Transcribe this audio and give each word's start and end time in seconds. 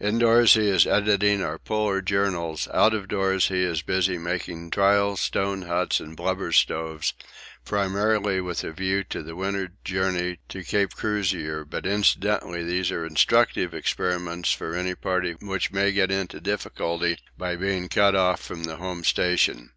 Indoors 0.00 0.54
he 0.54 0.66
is 0.66 0.86
editing 0.86 1.42
our 1.42 1.58
Polar 1.58 2.00
journal, 2.00 2.58
out 2.72 2.94
of 2.94 3.06
doors 3.06 3.48
he 3.48 3.62
is 3.62 3.82
busy 3.82 4.16
making 4.16 4.70
trial 4.70 5.14
stone 5.18 5.60
huts 5.68 6.00
and 6.00 6.16
blubber 6.16 6.52
stoves, 6.52 7.12
primarily 7.66 8.40
with 8.40 8.64
a 8.64 8.72
view 8.72 9.04
to 9.04 9.22
the 9.22 9.36
winter 9.36 9.68
journey 9.84 10.38
to 10.48 10.64
Cape 10.64 10.94
Crozier, 10.94 11.66
but 11.66 11.84
incidentally 11.84 12.64
these 12.64 12.90
are 12.90 13.04
instructive 13.04 13.74
experiments 13.74 14.50
for 14.52 14.74
any 14.74 14.94
party 14.94 15.32
which 15.42 15.70
may 15.70 15.92
get 15.92 16.10
into 16.10 16.40
difficulty 16.40 17.18
by 17.36 17.54
being 17.54 17.90
cut 17.90 18.14
off 18.14 18.40
from 18.40 18.64
the 18.64 18.76
home 18.76 19.04
station. 19.04 19.72